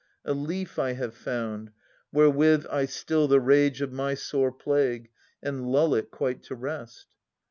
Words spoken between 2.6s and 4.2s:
I still the rage Of my